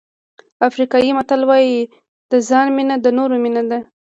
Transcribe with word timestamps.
افریقایي 0.67 1.11
متل 1.17 1.41
وایي 1.49 1.75
د 2.31 2.33
ځان 2.49 2.67
مینه 2.77 2.95
د 3.01 3.07
نورو 3.17 3.35
مینه 3.43 3.63
ده. 3.69 3.79